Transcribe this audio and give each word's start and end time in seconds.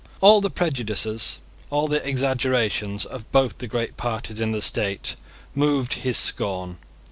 All 0.19 0.41
the 0.41 0.49
prejudices, 0.49 1.37
all 1.69 1.87
the 1.87 2.03
exaggerations, 2.03 3.05
of 3.05 3.31
both 3.31 3.59
the 3.59 3.67
great 3.67 3.97
parties 3.97 4.41
in 4.41 4.51
the 4.51 4.59
state 4.59 5.15
moved 5.53 5.93
his 5.93 6.17
scorn. 6.17 6.79